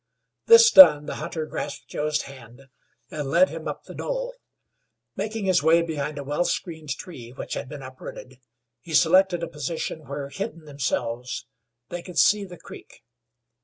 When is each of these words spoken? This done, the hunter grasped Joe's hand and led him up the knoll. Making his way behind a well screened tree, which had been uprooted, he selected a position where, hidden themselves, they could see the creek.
This 0.47 0.71
done, 0.71 1.05
the 1.05 1.17
hunter 1.17 1.45
grasped 1.45 1.87
Joe's 1.87 2.23
hand 2.23 2.69
and 3.11 3.29
led 3.29 3.49
him 3.49 3.67
up 3.67 3.83
the 3.83 3.93
knoll. 3.93 4.33
Making 5.15 5.45
his 5.45 5.61
way 5.61 5.83
behind 5.83 6.17
a 6.17 6.23
well 6.23 6.43
screened 6.43 6.89
tree, 6.97 7.29
which 7.33 7.53
had 7.53 7.69
been 7.69 7.83
uprooted, 7.83 8.39
he 8.79 8.95
selected 8.95 9.43
a 9.43 9.47
position 9.47 10.07
where, 10.07 10.29
hidden 10.29 10.65
themselves, 10.65 11.45
they 11.89 12.01
could 12.01 12.17
see 12.17 12.45
the 12.45 12.57
creek. 12.57 13.03